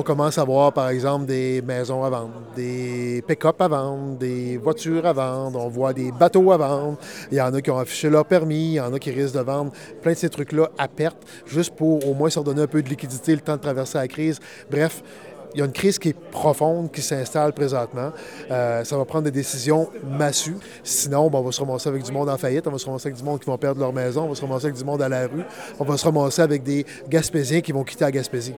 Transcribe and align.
On 0.00 0.02
commence 0.02 0.38
à 0.38 0.44
voir, 0.44 0.72
par 0.72 0.88
exemple, 0.88 1.26
des 1.26 1.60
maisons 1.60 2.02
à 2.02 2.08
vendre, 2.08 2.32
des 2.56 3.22
pick-up 3.28 3.60
à 3.60 3.68
vendre, 3.68 4.16
des 4.16 4.56
voitures 4.56 5.04
à 5.04 5.12
vendre, 5.12 5.60
on 5.62 5.68
voit 5.68 5.92
des 5.92 6.10
bateaux 6.10 6.52
à 6.52 6.56
vendre. 6.56 6.96
Il 7.30 7.36
y 7.36 7.40
en 7.42 7.52
a 7.52 7.60
qui 7.60 7.70
ont 7.70 7.76
affiché 7.76 8.08
leur 8.08 8.24
permis, 8.24 8.70
il 8.70 8.74
y 8.76 8.80
en 8.80 8.94
a 8.94 8.98
qui 8.98 9.10
risquent 9.10 9.34
de 9.34 9.40
vendre 9.40 9.72
plein 10.00 10.12
de 10.12 10.16
ces 10.16 10.30
trucs-là 10.30 10.70
à 10.78 10.88
perte, 10.88 11.18
juste 11.44 11.76
pour 11.76 12.08
au 12.08 12.14
moins 12.14 12.30
se 12.30 12.38
redonner 12.38 12.62
un 12.62 12.66
peu 12.66 12.82
de 12.82 12.88
liquidité, 12.88 13.34
le 13.34 13.42
temps 13.42 13.56
de 13.56 13.60
traverser 13.60 13.98
la 13.98 14.08
crise. 14.08 14.40
Bref, 14.70 15.02
il 15.54 15.58
y 15.58 15.62
a 15.62 15.66
une 15.66 15.72
crise 15.72 15.98
qui 15.98 16.10
est 16.10 16.18
profonde, 16.30 16.90
qui 16.92 17.02
s'installe 17.02 17.52
présentement. 17.52 18.12
Euh, 18.50 18.84
ça 18.84 18.96
va 18.96 19.04
prendre 19.04 19.24
des 19.24 19.30
décisions 19.30 19.88
massues. 20.04 20.56
Sinon, 20.82 21.28
ben, 21.28 21.38
on 21.38 21.42
va 21.42 21.52
se 21.52 21.60
ramasser 21.60 21.88
avec 21.88 22.02
du 22.02 22.12
monde 22.12 22.28
en 22.28 22.38
faillite, 22.38 22.66
on 22.66 22.70
va 22.70 22.78
se 22.78 22.86
ramasser 22.86 23.08
avec 23.08 23.18
du 23.18 23.24
monde 23.24 23.40
qui 23.40 23.46
vont 23.46 23.58
perdre 23.58 23.80
leur 23.80 23.92
maison, 23.92 24.24
on 24.24 24.28
va 24.28 24.34
se 24.34 24.40
ramasser 24.40 24.66
avec 24.66 24.76
du 24.76 24.84
monde 24.84 25.02
à 25.02 25.08
la 25.08 25.26
rue, 25.26 25.42
on 25.78 25.84
va 25.84 25.96
se 25.96 26.04
ramasser 26.04 26.42
avec 26.42 26.62
des 26.62 26.86
Gaspésiens 27.08 27.60
qui 27.60 27.72
vont 27.72 27.84
quitter 27.84 28.04
la 28.04 28.12
Gaspésie. 28.12 28.48